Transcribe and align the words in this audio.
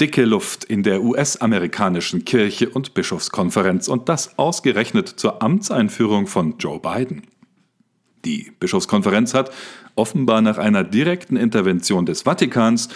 Dicke 0.00 0.26
Luft 0.26 0.64
in 0.64 0.82
der 0.82 1.02
US-amerikanischen 1.02 2.26
Kirche 2.26 2.68
und 2.68 2.92
Bischofskonferenz 2.92 3.88
und 3.88 4.10
das 4.10 4.38
ausgerechnet 4.38 5.08
zur 5.08 5.42
Amtseinführung 5.42 6.26
von 6.26 6.58
Joe 6.58 6.78
Biden. 6.78 7.22
Die 8.26 8.52
Bischofskonferenz 8.60 9.32
hat 9.32 9.50
offenbar 9.94 10.42
nach 10.42 10.58
einer 10.58 10.84
direkten 10.84 11.36
Intervention 11.36 12.04
des 12.04 12.22
Vatikans, 12.22 12.90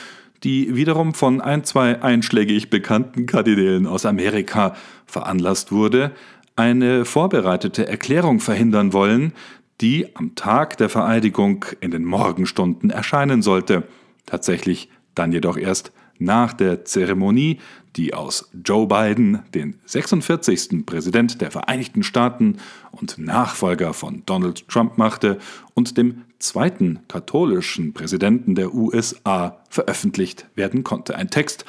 die 0.44 0.76
wiederum 0.76 1.14
von 1.14 1.40
ein, 1.40 1.64
zwei 1.64 2.02
einschlägig 2.02 2.68
bekannten 2.68 3.24
Kardinälen 3.24 3.86
aus 3.86 4.04
Amerika 4.04 4.76
veranlasst 5.06 5.72
wurde, 5.72 6.12
eine 6.56 7.06
vorbereitete 7.06 7.88
Erklärung 7.88 8.40
verhindern 8.40 8.92
wollen, 8.92 9.32
die 9.80 10.14
am 10.16 10.34
Tag 10.34 10.76
der 10.76 10.90
Vereidigung 10.90 11.64
in 11.80 11.90
den 11.90 12.04
Morgenstunden 12.04 12.90
erscheinen 12.90 13.40
sollte, 13.40 13.84
tatsächlich 14.26 14.90
dann 15.14 15.32
jedoch 15.32 15.56
erst 15.56 15.92
nach 16.20 16.52
der 16.52 16.84
Zeremonie, 16.84 17.58
die 17.96 18.14
aus 18.14 18.50
Joe 18.64 18.86
Biden 18.86 19.40
den 19.54 19.80
46. 19.86 20.86
Präsident 20.86 21.40
der 21.40 21.50
Vereinigten 21.50 22.02
Staaten 22.02 22.58
und 22.92 23.18
Nachfolger 23.18 23.92
von 23.92 24.22
Donald 24.26 24.68
Trump 24.68 24.96
machte 24.96 25.38
und 25.74 25.98
dem 25.98 26.22
zweiten 26.38 27.00
katholischen 27.08 27.92
Präsidenten 27.92 28.54
der 28.54 28.72
USA 28.74 29.58
veröffentlicht 29.68 30.46
werden 30.54 30.84
konnte. 30.84 31.16
Ein 31.16 31.30
Text, 31.30 31.64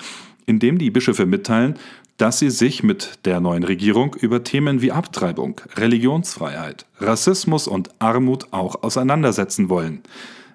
in 0.46 0.60
dem 0.60 0.77
die 0.77 0.91
Bischöfe 0.91 1.26
mitteilen, 1.26 1.76
dass 2.18 2.38
sie 2.38 2.52
sich 2.52 2.84
mit 2.84 3.26
der 3.26 3.40
neuen 3.40 3.63
Regierung 3.63 4.16
über 4.16 4.44
Themen 4.44 4.82
wie 4.82 4.91
Abtreibung, 4.91 5.60
Religionsfreiheit, 5.76 6.86
Rassismus 6.99 7.68
und 7.68 7.90
Armut 7.98 8.46
auch 8.52 8.84
auseinandersetzen 8.84 9.70
wollen. 9.70 10.04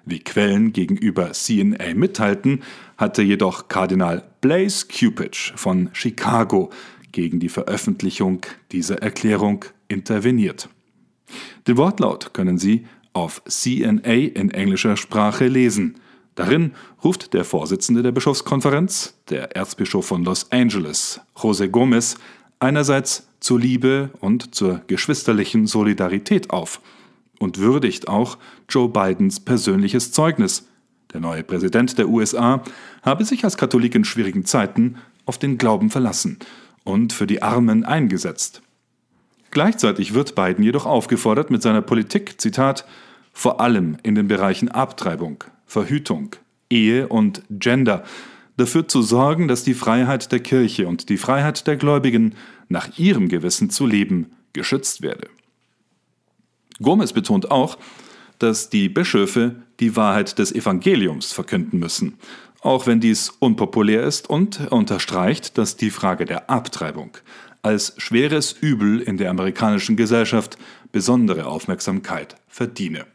Wie 0.09 0.19
Quellen 0.19 0.71
gegenüber 0.71 1.33
CNA 1.33 1.93
mitteilten, 1.93 2.63
hatte 2.95 3.21
jedoch 3.21 3.67
Kardinal 3.67 4.23
Blaise 4.39 4.87
Cupich 4.87 5.51
von 5.57 5.89
Chicago 5.91 6.69
gegen 7.11 7.41
die 7.41 7.49
Veröffentlichung 7.49 8.39
dieser 8.71 9.01
Erklärung 9.01 9.65
interveniert. 9.89 10.69
Den 11.67 11.75
Wortlaut 11.75 12.33
können 12.33 12.57
Sie 12.57 12.85
auf 13.11 13.41
CNA 13.49 14.13
in 14.13 14.49
englischer 14.51 14.95
Sprache 14.95 15.47
lesen. 15.47 15.95
Darin 16.35 16.71
ruft 17.03 17.33
der 17.33 17.43
Vorsitzende 17.43 18.01
der 18.01 18.13
Bischofskonferenz, 18.13 19.15
der 19.29 19.57
Erzbischof 19.57 20.05
von 20.05 20.23
Los 20.23 20.49
Angeles, 20.53 21.19
José 21.35 21.67
Gomez, 21.67 22.15
einerseits 22.59 23.27
zur 23.41 23.59
Liebe 23.59 24.11
und 24.21 24.55
zur 24.55 24.83
geschwisterlichen 24.87 25.67
Solidarität 25.67 26.49
auf 26.49 26.79
und 27.39 27.59
würdigt 27.59 28.07
auch 28.07 28.37
Joe 28.69 28.89
Bidens 28.89 29.39
persönliches 29.39 30.11
Zeugnis. 30.11 30.67
Der 31.13 31.21
neue 31.21 31.43
Präsident 31.43 31.97
der 31.97 32.09
USA 32.09 32.63
habe 33.01 33.25
sich 33.25 33.43
als 33.43 33.57
Katholik 33.57 33.95
in 33.95 34.03
schwierigen 34.03 34.45
Zeiten 34.45 34.97
auf 35.25 35.37
den 35.37 35.57
Glauben 35.57 35.89
verlassen 35.89 36.39
und 36.83 37.13
für 37.13 37.27
die 37.27 37.41
Armen 37.41 37.83
eingesetzt. 37.83 38.61
Gleichzeitig 39.51 40.13
wird 40.13 40.35
Biden 40.35 40.63
jedoch 40.63 40.85
aufgefordert, 40.85 41.49
mit 41.49 41.61
seiner 41.61 41.81
Politik, 41.81 42.39
Zitat, 42.39 42.85
vor 43.31 43.61
allem 43.61 43.97
in 44.03 44.15
den 44.15 44.27
Bereichen 44.27 44.69
Abtreibung, 44.69 45.43
Verhütung, 45.65 46.35
Ehe 46.69 47.07
und 47.07 47.43
Gender, 47.49 48.03
dafür 48.57 48.87
zu 48.87 49.01
sorgen, 49.01 49.47
dass 49.47 49.63
die 49.63 49.73
Freiheit 49.73 50.31
der 50.31 50.39
Kirche 50.39 50.87
und 50.87 51.09
die 51.09 51.17
Freiheit 51.17 51.67
der 51.67 51.77
Gläubigen, 51.77 52.35
nach 52.69 52.97
ihrem 52.97 53.29
Gewissen 53.29 53.69
zu 53.69 53.85
leben, 53.85 54.31
geschützt 54.53 55.01
werde. 55.01 55.29
Gomez 56.81 57.13
betont 57.13 57.51
auch, 57.51 57.77
dass 58.39 58.69
die 58.69 58.89
Bischöfe 58.89 59.55
die 59.79 59.95
Wahrheit 59.95 60.37
des 60.39 60.53
Evangeliums 60.53 61.33
verkünden 61.33 61.79
müssen, 61.79 62.17
auch 62.61 62.87
wenn 62.87 62.99
dies 62.99 63.29
unpopulär 63.39 64.03
ist 64.03 64.29
und 64.29 64.71
unterstreicht, 64.71 65.57
dass 65.57 65.77
die 65.77 65.91
Frage 65.91 66.25
der 66.25 66.49
Abtreibung 66.49 67.17
als 67.61 67.93
schweres 67.97 68.53
Übel 68.53 69.01
in 69.01 69.17
der 69.17 69.29
amerikanischen 69.29 69.97
Gesellschaft 69.97 70.57
besondere 70.91 71.47
Aufmerksamkeit 71.47 72.35
verdiene. 72.47 73.05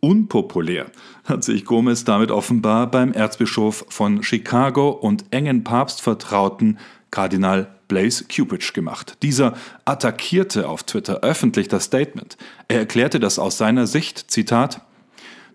Unpopulär 0.00 0.86
hat 1.24 1.42
sich 1.42 1.64
Gomez 1.64 2.04
damit 2.04 2.30
offenbar 2.30 2.90
beim 2.90 3.12
Erzbischof 3.12 3.86
von 3.88 4.22
Chicago 4.22 4.90
und 4.90 5.24
engen 5.30 5.64
Papstvertrauten 5.64 6.78
Kardinal 7.10 7.68
Blaise 7.88 8.24
Cupich 8.24 8.72
gemacht. 8.72 9.18
Dieser 9.22 9.54
attackierte 9.84 10.68
auf 10.68 10.82
Twitter 10.82 11.20
öffentlich 11.20 11.68
das 11.68 11.84
Statement. 11.84 12.36
Er 12.68 12.80
erklärte, 12.80 13.20
dass 13.20 13.38
aus 13.38 13.58
seiner 13.58 13.86
Sicht, 13.86 14.30
Zitat, 14.30 14.80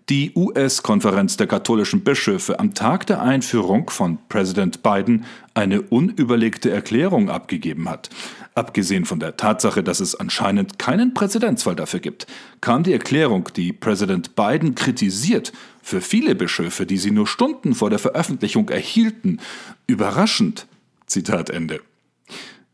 die 0.08 0.32
US-Konferenz 0.34 1.36
der 1.36 1.46
katholischen 1.46 2.02
Bischöfe 2.02 2.58
am 2.58 2.74
Tag 2.74 3.06
der 3.06 3.22
Einführung 3.22 3.88
von 3.88 4.18
Präsident 4.28 4.82
Biden 4.82 5.24
eine 5.54 5.82
unüberlegte 5.82 6.70
Erklärung 6.70 7.30
abgegeben 7.30 7.88
hat. 7.88 8.10
Abgesehen 8.54 9.04
von 9.04 9.20
der 9.20 9.36
Tatsache, 9.36 9.82
dass 9.82 10.00
es 10.00 10.14
anscheinend 10.14 10.78
keinen 10.78 11.14
Präzedenzfall 11.14 11.76
dafür 11.76 12.00
gibt, 12.00 12.26
kam 12.60 12.82
die 12.82 12.92
Erklärung, 12.92 13.48
die 13.56 13.72
Präsident 13.72 14.34
Biden 14.34 14.74
kritisiert, 14.74 15.52
für 15.80 16.00
viele 16.00 16.34
Bischöfe, 16.34 16.84
die 16.84 16.98
sie 16.98 17.10
nur 17.10 17.26
Stunden 17.26 17.74
vor 17.74 17.90
der 17.90 17.98
Veröffentlichung 17.98 18.68
erhielten, 18.68 19.40
überraschend. 19.86 20.66
Zitat 21.12 21.50
Ende. 21.50 21.80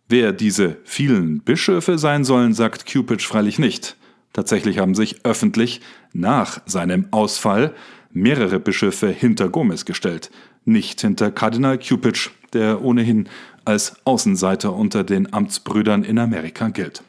Wer 0.08 0.32
diese 0.32 0.78
vielen 0.84 1.40
Bischöfe 1.40 1.98
sein 1.98 2.24
sollen, 2.24 2.54
sagt 2.54 2.90
Cupich 2.90 3.26
freilich 3.26 3.58
nicht. 3.58 3.96
Tatsächlich 4.32 4.78
haben 4.78 4.94
sich 4.94 5.24
öffentlich 5.24 5.80
nach 6.12 6.60
seinem 6.64 7.08
Ausfall 7.10 7.74
mehrere 8.10 8.58
Bischöfe 8.58 9.08
hinter 9.08 9.48
Gomez 9.48 9.84
gestellt, 9.84 10.30
nicht 10.64 11.00
hinter 11.00 11.30
Kardinal 11.30 11.78
Cupich, 11.78 12.30
der 12.52 12.82
ohnehin 12.82 13.28
als 13.64 13.96
Außenseiter 14.04 14.72
unter 14.72 15.04
den 15.04 15.32
Amtsbrüdern 15.32 16.04
in 16.04 16.18
Amerika 16.18 16.68
gilt. 16.68 17.02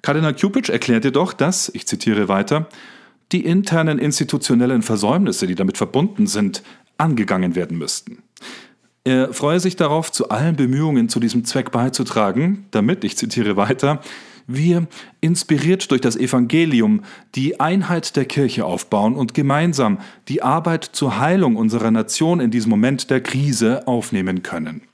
Kardinal 0.00 0.34
Cupich 0.34 0.70
erklärt 0.70 1.04
jedoch, 1.04 1.32
dass, 1.32 1.68
ich 1.74 1.86
zitiere 1.86 2.28
weiter, 2.28 2.68
die 3.32 3.44
internen 3.44 3.98
institutionellen 3.98 4.82
Versäumnisse, 4.82 5.46
die 5.46 5.54
damit 5.54 5.76
verbunden 5.76 6.26
sind, 6.26 6.62
angegangen 6.96 7.54
werden 7.54 7.76
müssten. 7.76 8.22
Er 9.04 9.32
freue 9.32 9.60
sich 9.60 9.76
darauf, 9.76 10.12
zu 10.12 10.28
allen 10.28 10.56
Bemühungen 10.56 11.08
zu 11.08 11.20
diesem 11.20 11.44
Zweck 11.44 11.70
beizutragen, 11.70 12.66
damit, 12.70 13.04
ich 13.04 13.16
zitiere 13.16 13.56
weiter, 13.56 14.00
wir, 14.46 14.86
inspiriert 15.20 15.90
durch 15.90 16.00
das 16.00 16.16
Evangelium, 16.16 17.02
die 17.34 17.60
Einheit 17.60 18.16
der 18.16 18.24
Kirche 18.24 18.64
aufbauen 18.64 19.14
und 19.14 19.34
gemeinsam 19.34 19.98
die 20.28 20.42
Arbeit 20.42 20.84
zur 20.84 21.18
Heilung 21.18 21.56
unserer 21.56 21.90
Nation 21.90 22.40
in 22.40 22.50
diesem 22.50 22.70
Moment 22.70 23.10
der 23.10 23.20
Krise 23.20 23.86
aufnehmen 23.86 24.42
können. 24.42 24.87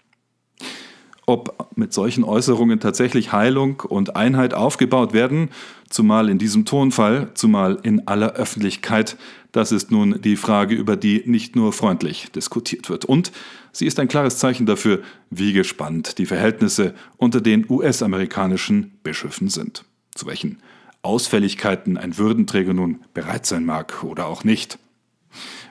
Ob 1.26 1.70
mit 1.76 1.92
solchen 1.92 2.22
Äußerungen 2.22 2.80
tatsächlich 2.80 3.32
Heilung 3.32 3.80
und 3.80 4.14
Einheit 4.14 4.52
aufgebaut 4.52 5.14
werden, 5.14 5.48
zumal 5.88 6.28
in 6.28 6.38
diesem 6.38 6.66
Tonfall, 6.66 7.30
zumal 7.34 7.78
in 7.82 8.06
aller 8.06 8.34
Öffentlichkeit, 8.34 9.16
das 9.52 9.72
ist 9.72 9.90
nun 9.90 10.20
die 10.20 10.36
Frage, 10.36 10.74
über 10.74 10.96
die 10.96 11.22
nicht 11.26 11.56
nur 11.56 11.72
freundlich 11.72 12.30
diskutiert 12.32 12.90
wird. 12.90 13.04
Und 13.04 13.32
sie 13.72 13.86
ist 13.86 13.98
ein 14.00 14.08
klares 14.08 14.38
Zeichen 14.38 14.66
dafür, 14.66 15.00
wie 15.30 15.52
gespannt 15.52 16.18
die 16.18 16.26
Verhältnisse 16.26 16.94
unter 17.16 17.40
den 17.40 17.64
US-amerikanischen 17.70 18.98
Bischöfen 19.02 19.48
sind. 19.48 19.84
Zu 20.14 20.26
welchen 20.26 20.58
Ausfälligkeiten 21.02 21.96
ein 21.96 22.18
Würdenträger 22.18 22.74
nun 22.74 23.00
bereit 23.14 23.46
sein 23.46 23.64
mag 23.64 24.04
oder 24.04 24.26
auch 24.26 24.44
nicht. 24.44 24.78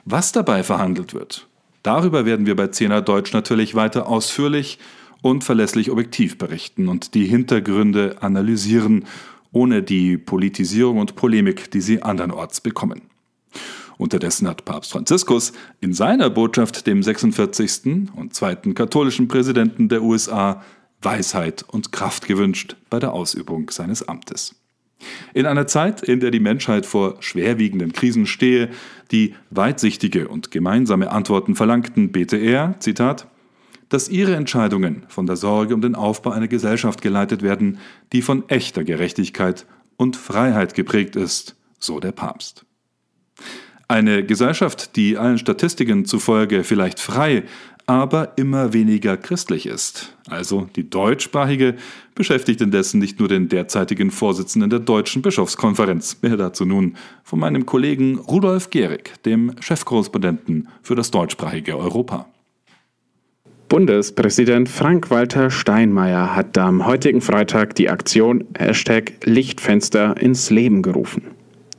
Was 0.04 0.32
dabei 0.32 0.62
verhandelt 0.62 1.14
wird, 1.14 1.46
darüber 1.82 2.24
werden 2.24 2.46
wir 2.46 2.56
bei 2.56 2.68
Zehner 2.68 3.02
Deutsch 3.02 3.32
natürlich 3.32 3.74
weiter 3.74 4.08
ausführlich 4.08 4.78
und 5.24 5.42
verlässlich 5.42 5.90
objektiv 5.90 6.36
berichten 6.36 6.86
und 6.86 7.14
die 7.14 7.24
Hintergründe 7.24 8.16
analysieren, 8.20 9.06
ohne 9.52 9.82
die 9.82 10.18
Politisierung 10.18 10.98
und 10.98 11.16
Polemik, 11.16 11.70
die 11.70 11.80
sie 11.80 12.02
andernorts 12.02 12.60
bekommen. 12.60 13.00
Unterdessen 13.96 14.46
hat 14.46 14.66
Papst 14.66 14.92
Franziskus 14.92 15.54
in 15.80 15.94
seiner 15.94 16.28
Botschaft 16.28 16.86
dem 16.86 17.02
46. 17.02 18.10
und 18.14 18.34
zweiten 18.34 18.74
katholischen 18.74 19.26
Präsidenten 19.26 19.88
der 19.88 20.02
USA 20.02 20.62
Weisheit 21.00 21.64
und 21.66 21.90
Kraft 21.90 22.26
gewünscht 22.26 22.76
bei 22.90 22.98
der 22.98 23.14
Ausübung 23.14 23.70
seines 23.70 24.06
Amtes. 24.06 24.56
In 25.32 25.46
einer 25.46 25.66
Zeit, 25.66 26.02
in 26.02 26.20
der 26.20 26.32
die 26.32 26.40
Menschheit 26.40 26.84
vor 26.84 27.16
schwerwiegenden 27.20 27.94
Krisen 27.94 28.26
stehe, 28.26 28.68
die 29.10 29.34
weitsichtige 29.48 30.28
und 30.28 30.50
gemeinsame 30.50 31.10
Antworten 31.10 31.54
verlangten, 31.54 32.12
bete 32.12 32.36
er, 32.36 32.74
Zitat, 32.80 33.26
dass 33.94 34.08
ihre 34.08 34.34
Entscheidungen 34.34 35.04
von 35.06 35.24
der 35.24 35.36
Sorge 35.36 35.72
um 35.72 35.80
den 35.80 35.94
Aufbau 35.94 36.32
einer 36.32 36.48
Gesellschaft 36.48 37.00
geleitet 37.00 37.42
werden, 37.42 37.78
die 38.12 38.22
von 38.22 38.42
echter 38.48 38.82
Gerechtigkeit 38.82 39.66
und 39.96 40.16
Freiheit 40.16 40.74
geprägt 40.74 41.14
ist, 41.14 41.54
so 41.78 42.00
der 42.00 42.10
Papst. 42.10 42.66
Eine 43.86 44.26
Gesellschaft, 44.26 44.96
die 44.96 45.16
allen 45.16 45.38
Statistiken 45.38 46.06
zufolge 46.06 46.64
vielleicht 46.64 46.98
frei, 46.98 47.44
aber 47.86 48.36
immer 48.36 48.72
weniger 48.72 49.16
christlich 49.16 49.66
ist. 49.66 50.16
Also 50.28 50.68
die 50.74 50.90
deutschsprachige 50.90 51.76
beschäftigt 52.16 52.62
indessen 52.62 52.98
nicht 52.98 53.20
nur 53.20 53.28
den 53.28 53.48
derzeitigen 53.48 54.10
Vorsitzenden 54.10 54.70
der 54.70 54.80
Deutschen 54.80 55.22
Bischofskonferenz. 55.22 56.18
Mehr 56.20 56.36
dazu 56.36 56.64
nun 56.64 56.96
von 57.22 57.38
meinem 57.38 57.64
Kollegen 57.64 58.18
Rudolf 58.18 58.70
Gehrig, 58.70 59.22
dem 59.22 59.54
Chefkorrespondenten 59.60 60.66
für 60.82 60.96
das 60.96 61.12
deutschsprachige 61.12 61.78
Europa. 61.78 62.26
Bundespräsident 63.74 64.68
Frank-Walter 64.68 65.50
Steinmeier 65.50 66.36
hat 66.36 66.56
am 66.58 66.86
heutigen 66.86 67.20
Freitag 67.20 67.74
die 67.74 67.90
Aktion 67.90 68.44
Hashtag 68.56 69.14
Lichtfenster 69.24 70.16
ins 70.16 70.48
Leben 70.50 70.80
gerufen. 70.80 71.22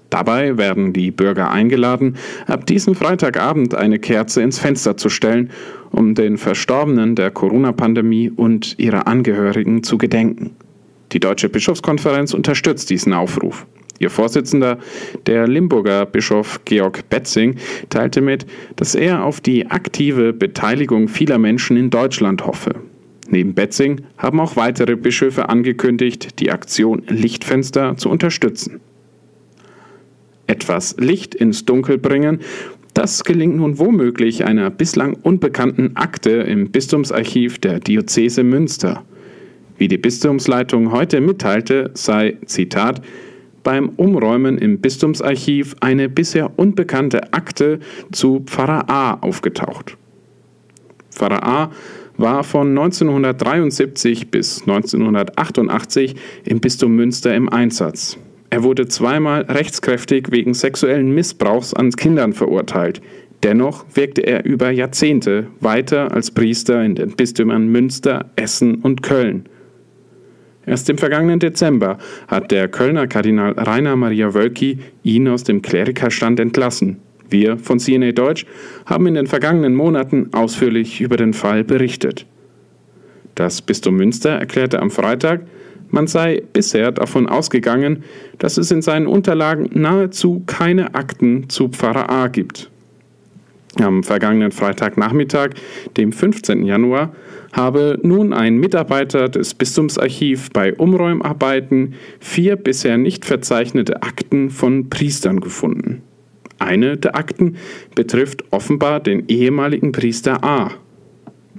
Dabei 0.09 0.57
werden 0.57 0.91
die 0.91 1.11
Bürger 1.11 1.51
eingeladen, 1.51 2.17
ab 2.47 2.65
diesem 2.65 2.95
Freitagabend 2.95 3.75
eine 3.75 3.97
Kerze 3.97 4.41
ins 4.41 4.59
Fenster 4.59 4.97
zu 4.97 5.07
stellen, 5.07 5.51
um 5.89 6.15
den 6.15 6.37
Verstorbenen 6.37 7.15
der 7.15 7.31
Corona-Pandemie 7.31 8.29
und 8.29 8.77
ihrer 8.77 9.07
Angehörigen 9.07 9.81
zu 9.81 9.97
gedenken. 9.97 10.57
Die 11.13 11.21
Deutsche 11.21 11.47
Bischofskonferenz 11.47 12.33
unterstützt 12.33 12.89
diesen 12.89 13.13
Aufruf. 13.13 13.65
Ihr 13.99 14.09
Vorsitzender, 14.09 14.77
der 15.25 15.47
Limburger 15.47 16.05
Bischof 16.05 16.61
Georg 16.65 17.09
Betzing, 17.09 17.55
teilte 17.89 18.21
mit, 18.21 18.45
dass 18.75 18.93
er 18.93 19.23
auf 19.23 19.39
die 19.39 19.67
aktive 19.67 20.33
Beteiligung 20.33 21.07
vieler 21.07 21.37
Menschen 21.37 21.77
in 21.77 21.89
Deutschland 21.89 22.45
hoffe. 22.45 22.75
Neben 23.29 23.53
Betzing 23.53 24.01
haben 24.17 24.39
auch 24.39 24.55
weitere 24.55 24.95
Bischöfe 24.95 25.49
angekündigt, 25.49 26.39
die 26.39 26.51
Aktion 26.51 27.03
Lichtfenster 27.07 27.95
zu 27.97 28.09
unterstützen. 28.09 28.81
Etwas 30.47 30.95
Licht 30.99 31.33
ins 31.33 31.65
Dunkel 31.65 31.97
bringen, 31.97 32.39
das 32.93 33.23
gelingt 33.23 33.57
nun 33.57 33.79
womöglich 33.79 34.45
einer 34.45 34.69
bislang 34.69 35.15
unbekannten 35.15 35.95
Akte 35.95 36.31
im 36.31 36.71
Bistumsarchiv 36.71 37.59
der 37.59 37.79
Diözese 37.79 38.43
Münster. 38.43 39.03
Wie 39.77 39.87
die 39.87 39.97
Bistumsleitung 39.97 40.91
heute 40.91 41.19
mitteilte, 41.19 41.91
sei, 41.93 42.37
Zitat, 42.45 43.01
beim 43.65 43.89
Umräumen 43.89 44.57
im 44.57 44.79
Bistumsarchiv 44.79 45.75
eine 45.81 46.07
bisher 46.07 46.57
unbekannte 46.57 47.33
Akte 47.33 47.79
zu 48.13 48.43
Pfarrer 48.45 48.89
A 48.89 49.15
aufgetaucht. 49.15 49.97
Pfarrer 51.11 51.43
A 51.43 51.71
war 52.17 52.45
von 52.45 52.69
1973 52.69 54.31
bis 54.31 54.61
1988 54.61 56.15
im 56.45 56.61
Bistum 56.61 56.95
Münster 56.95 57.35
im 57.35 57.49
Einsatz. 57.49 58.17
Er 58.51 58.63
wurde 58.63 58.87
zweimal 58.87 59.41
rechtskräftig 59.41 60.31
wegen 60.31 60.53
sexuellen 60.53 61.13
Missbrauchs 61.13 61.73
an 61.73 61.91
Kindern 61.91 62.33
verurteilt. 62.33 63.01
Dennoch 63.43 63.85
wirkte 63.93 64.21
er 64.21 64.45
über 64.45 64.69
Jahrzehnte 64.69 65.47
weiter 65.59 66.13
als 66.13 66.31
Priester 66.31 66.83
in 66.83 66.95
den 66.95 67.15
Bistümern 67.15 67.67
Münster, 67.67 68.29
Essen 68.35 68.75
und 68.75 69.01
Köln. 69.01 69.49
Erst 70.65 70.89
im 70.89 70.97
vergangenen 70.97 71.39
Dezember 71.39 71.97
hat 72.27 72.51
der 72.51 72.67
Kölner 72.67 73.07
Kardinal 73.07 73.53
Rainer 73.53 73.95
Maria 73.95 74.33
Wölki 74.33 74.79
ihn 75.03 75.27
aus 75.27 75.43
dem 75.43 75.61
Klerikerstand 75.61 76.39
entlassen. 76.39 76.97
Wir 77.29 77.57
von 77.57 77.79
CNA 77.79 78.11
Deutsch 78.11 78.45
haben 78.85 79.07
in 79.07 79.15
den 79.15 79.27
vergangenen 79.27 79.75
Monaten 79.75 80.29
ausführlich 80.33 81.01
über 81.01 81.17
den 81.17 81.33
Fall 81.33 81.63
berichtet. 81.63 82.25
Das 83.35 83.61
Bistum 83.61 83.95
Münster 83.95 84.31
erklärte 84.31 84.79
am 84.79 84.91
Freitag, 84.91 85.41
man 85.89 86.07
sei 86.07 86.43
bisher 86.53 86.91
davon 86.91 87.27
ausgegangen, 87.27 88.03
dass 88.37 88.57
es 88.57 88.71
in 88.71 88.81
seinen 88.81 89.07
Unterlagen 89.07 89.69
nahezu 89.73 90.43
keine 90.45 90.95
Akten 90.95 91.49
zu 91.49 91.69
Pfarrer 91.69 92.09
A 92.09 92.27
gibt. 92.27 92.69
Am 93.81 94.03
vergangenen 94.03 94.51
Freitagnachmittag, 94.51 95.49
dem 95.97 96.11
15. 96.11 96.65
Januar, 96.65 97.13
habe 97.55 97.97
nun 98.03 98.33
ein 98.33 98.57
Mitarbeiter 98.57 99.29
des 99.29 99.53
Bistumsarchiv 99.53 100.49
bei 100.51 100.73
Umräumarbeiten 100.75 101.93
vier 102.19 102.57
bisher 102.57 102.97
nicht 102.97 103.23
verzeichnete 103.23 104.03
Akten 104.03 104.49
von 104.49 104.89
Priestern 104.89 105.39
gefunden. 105.39 106.01
Eine 106.59 106.97
der 106.97 107.15
Akten 107.15 107.55
betrifft 107.95 108.43
offenbar 108.51 108.99
den 108.99 109.27
ehemaligen 109.29 109.93
Priester 109.93 110.43
A. 110.43 110.71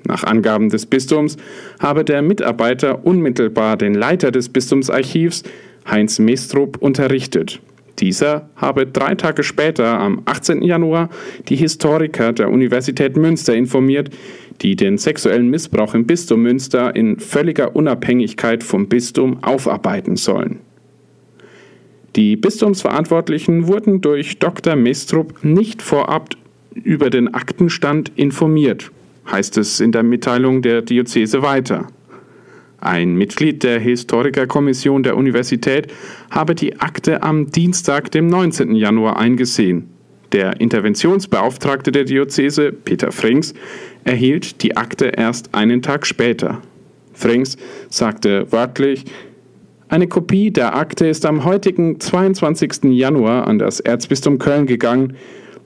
Nach 0.07 0.23
Angaben 0.23 0.69
des 0.69 0.85
Bistums 0.87 1.39
habe 1.81 2.05
der 2.05 2.21
Mitarbeiter 2.23 3.05
unmittelbar 3.07 3.77
den 3.77 3.95
Leiter 3.95 4.31
des 4.31 4.51
Bistumsarchivs, 4.51 5.45
Heinz 5.91 6.19
Mestrup, 6.19 6.77
unterrichtet. 6.79 7.61
Dieser 7.99 8.51
habe 8.57 8.87
drei 8.87 9.15
Tage 9.15 9.43
später, 9.43 9.99
am 9.99 10.23
18. 10.27 10.63
Januar, 10.63 11.09
die 11.49 11.57
Historiker 11.57 12.33
der 12.33 12.51
Universität 12.51 13.17
Münster 13.17 13.55
informiert, 13.55 14.11
die 14.61 14.77
den 14.77 14.99
sexuellen 14.99 15.49
Missbrauch 15.49 15.95
im 15.95 16.07
Bistum 16.07 16.43
Münster 16.43 16.95
in 16.95 17.19
völliger 17.19 17.75
Unabhängigkeit 17.75 18.63
vom 18.63 18.89
Bistum 18.89 19.43
aufarbeiten 19.43 20.17
sollen. 20.17 20.61
Die 22.17 22.37
Bistumsverantwortlichen 22.37 23.67
wurden 23.67 24.01
durch 24.01 24.39
Dr. 24.39 24.75
Mestrup 24.75 25.45
nicht 25.45 25.83
vorab 25.83 26.31
über 26.75 27.11
den 27.11 27.35
Aktenstand 27.35 28.11
informiert, 28.17 28.91
heißt 29.31 29.59
es 29.59 29.81
in 29.81 29.93
der 29.93 30.03
Mitteilung 30.03 30.63
der 30.63 30.83
Diözese 30.83 31.43
weiter. 31.43 31.89
Ein 32.79 33.15
Mitglied 33.15 33.63
der 33.63 33.81
Historikerkommission 33.81 35.03
der 35.03 35.17
Universität 35.17 35.93
habe 36.31 36.55
die 36.55 36.79
Akte 36.81 37.23
am 37.23 37.51
Dienstag, 37.51 38.11
dem 38.11 38.27
19. 38.27 38.75
Januar 38.75 39.19
eingesehen. 39.19 39.89
Der 40.33 40.61
Interventionsbeauftragte 40.61 41.93
der 41.93 42.05
Diözese, 42.05 42.73
Peter 42.73 43.13
Frings, 43.13 43.55
erhielt 44.05 44.63
die 44.63 44.77
Akte 44.77 45.07
erst 45.07 45.55
einen 45.55 45.83
Tag 45.83 46.07
später. 46.07 46.61
Frings 47.15 47.57
sagte 47.89 48.51
wörtlich, 48.53 49.05
eine 49.89 50.09
Kopie 50.09 50.51
der 50.51 50.75
Akte 50.75 51.07
ist 51.07 51.25
am 51.25 51.45
heutigen 51.45 52.01
22. 52.01 52.85
Januar 52.91 53.47
an 53.47 53.59
das 53.59 53.79
Erzbistum 53.81 54.39
Köln 54.39 54.67
gegangen, 54.67 55.17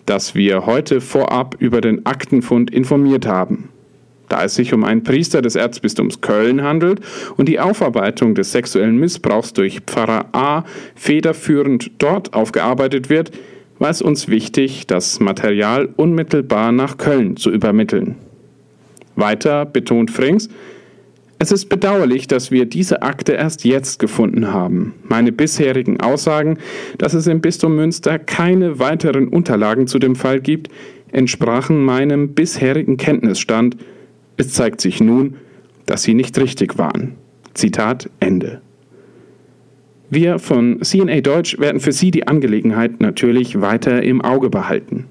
das 0.04 0.34
wir 0.34 0.66
heute 0.66 1.00
vorab 1.00 1.56
über 1.58 1.80
den 1.80 2.04
Aktenfund 2.04 2.70
informiert 2.70 3.26
haben. 3.26 3.70
Da 4.30 4.44
es 4.44 4.54
sich 4.54 4.72
um 4.72 4.84
einen 4.84 5.02
Priester 5.02 5.42
des 5.42 5.56
Erzbistums 5.56 6.20
Köln 6.20 6.62
handelt 6.62 7.00
und 7.36 7.48
die 7.48 7.60
Aufarbeitung 7.60 8.34
des 8.34 8.52
sexuellen 8.52 8.96
Missbrauchs 8.96 9.52
durch 9.52 9.80
Pfarrer 9.80 10.26
A 10.32 10.64
federführend 10.94 11.90
dort 11.98 12.32
aufgearbeitet 12.32 13.10
wird, 13.10 13.32
war 13.80 13.90
es 13.90 14.00
uns 14.00 14.28
wichtig, 14.28 14.86
das 14.86 15.18
Material 15.18 15.88
unmittelbar 15.96 16.70
nach 16.70 16.96
Köln 16.96 17.36
zu 17.36 17.50
übermitteln. 17.50 18.14
Weiter 19.16 19.66
betont 19.66 20.12
Frings, 20.12 20.48
es 21.40 21.50
ist 21.50 21.70
bedauerlich, 21.70 22.28
dass 22.28 22.50
wir 22.50 22.66
diese 22.66 23.02
Akte 23.02 23.32
erst 23.32 23.64
jetzt 23.64 23.98
gefunden 23.98 24.52
haben. 24.52 24.94
Meine 25.08 25.32
bisherigen 25.32 25.98
Aussagen, 26.00 26.58
dass 26.98 27.14
es 27.14 27.26
im 27.26 27.40
Bistum 27.40 27.74
Münster 27.74 28.18
keine 28.18 28.78
weiteren 28.78 29.26
Unterlagen 29.26 29.86
zu 29.86 29.98
dem 29.98 30.14
Fall 30.14 30.40
gibt, 30.40 30.68
entsprachen 31.10 31.82
meinem 31.82 32.34
bisherigen 32.34 32.96
Kenntnisstand 32.96 33.76
es 34.40 34.54
zeigt 34.54 34.80
sich 34.80 35.00
nun, 35.00 35.36
dass 35.86 36.02
sie 36.02 36.14
nicht 36.14 36.38
richtig 36.38 36.78
waren. 36.78 37.16
Zitat 37.54 38.08
Ende. 38.20 38.62
Wir 40.08 40.38
von 40.38 40.80
CNA 40.82 41.20
Deutsch 41.20 41.58
werden 41.58 41.78
für 41.80 41.92
Sie 41.92 42.10
die 42.10 42.26
Angelegenheit 42.26 43.00
natürlich 43.00 43.60
weiter 43.60 44.02
im 44.02 44.20
Auge 44.22 44.50
behalten. 44.50 45.06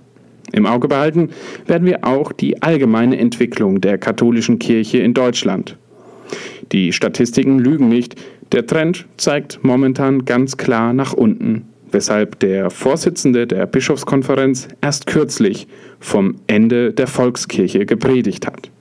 Im 0.51 0.65
Auge 0.65 0.87
behalten 0.87 1.29
werden 1.67 1.87
wir 1.87 2.05
auch 2.05 2.31
die 2.31 2.61
allgemeine 2.61 3.17
Entwicklung 3.17 3.81
der 3.81 3.97
katholischen 3.97 4.57
Kirche 4.57 4.97
in 4.97 5.13
Deutschland. 5.13 5.77
Die 6.71 6.91
Statistiken 6.91 7.59
lügen 7.59 7.87
nicht, 7.87 8.15
der 8.51 8.65
Trend 8.65 9.05
zeigt 9.17 9.59
momentan 9.63 10.25
ganz 10.25 10.57
klar 10.57 10.91
nach 10.91 11.13
unten, 11.13 11.67
weshalb 11.91 12.39
der 12.39 12.71
Vorsitzende 12.71 13.45
der 13.45 13.67
Bischofskonferenz 13.67 14.67
erst 14.81 15.05
kürzlich 15.05 15.67
vom 15.99 16.35
Ende 16.47 16.93
der 16.93 17.07
Volkskirche 17.07 17.85
gepredigt 17.85 18.47
hat. 18.47 18.71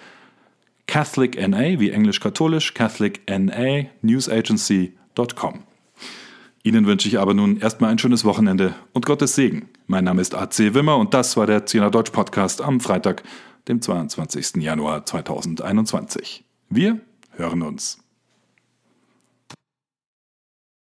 catholicna, 0.88 1.80
wie 1.80 1.92
englisch-katholisch, 1.92 2.74
catholicna, 2.74 3.88
newsagency.com. 4.02 5.64
Ihnen 6.64 6.86
wünsche 6.86 7.08
ich 7.08 7.20
aber 7.20 7.34
nun 7.34 7.58
erstmal 7.58 7.90
ein 7.90 8.00
schönes 8.00 8.26
Wochenende 8.26 8.76
und 8.92 9.06
Gottes 9.06 9.36
Segen. 9.36 9.70
Mein 9.88 10.04
Name 10.04 10.22
ist 10.22 10.36
AC 10.36 10.74
Wimmer 10.74 10.98
und 10.98 11.14
das 11.14 11.38
war 11.38 11.48
der 11.48 11.66
CNA 11.66 11.90
Deutsch 11.90 12.12
Podcast 12.12 12.62
am 12.62 12.82
Freitag, 12.82 13.24
dem 13.68 13.82
22. 13.82 14.58
Januar 14.58 15.06
2021. 15.06 16.44
Wir 16.70 17.00
hören 17.32 17.62
uns. 17.62 18.00